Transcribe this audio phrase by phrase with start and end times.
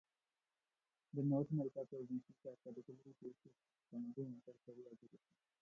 [1.13, 5.29] The North American provinces are particularly based around secondary and tertiary education.